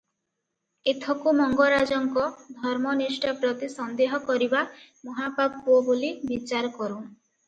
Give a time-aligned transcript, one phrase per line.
[0.91, 2.23] ଏଥକୁ ମଙ୍ଗରାଜଙ୍କ
[2.61, 4.63] ଧର୍ମନିଷ୍ଠା ପ୍ରତି ସନ୍ଦେହ କରିବା
[5.11, 6.97] ମହାପାପ ବୋଲି ବିଚାର କରୁଁ।